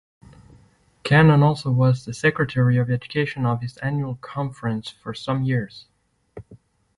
Cannon 1.03 1.43
also 1.43 1.69
was 1.69 2.05
the 2.05 2.13
Secretary 2.15 2.77
of 2.77 2.89
Education 2.89 3.45
of 3.45 3.61
his 3.61 3.77
annual 3.77 4.15
conference 4.15 4.89
for 4.89 5.13
some 5.13 5.43
years. 5.43 5.85